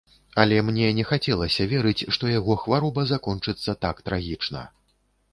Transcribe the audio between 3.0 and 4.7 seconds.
закончыцца так трагічна.